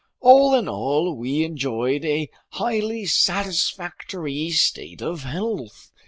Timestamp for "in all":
0.55-1.15